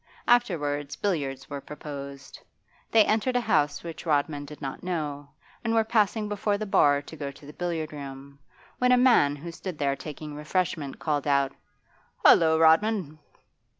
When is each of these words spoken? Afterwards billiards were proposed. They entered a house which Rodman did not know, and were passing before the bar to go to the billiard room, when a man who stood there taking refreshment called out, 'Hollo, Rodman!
Afterwards 0.27 0.95
billiards 0.95 1.47
were 1.47 1.61
proposed. 1.61 2.39
They 2.89 3.05
entered 3.05 3.35
a 3.35 3.41
house 3.41 3.83
which 3.83 4.03
Rodman 4.03 4.45
did 4.45 4.59
not 4.59 4.81
know, 4.81 5.29
and 5.63 5.75
were 5.75 5.83
passing 5.83 6.27
before 6.27 6.57
the 6.57 6.65
bar 6.65 7.03
to 7.03 7.15
go 7.15 7.29
to 7.29 7.45
the 7.45 7.53
billiard 7.53 7.93
room, 7.93 8.39
when 8.79 8.91
a 8.91 8.97
man 8.97 9.35
who 9.35 9.51
stood 9.51 9.77
there 9.77 9.95
taking 9.95 10.33
refreshment 10.33 10.97
called 10.97 11.27
out, 11.27 11.51
'Hollo, 12.25 12.57
Rodman! 12.57 13.19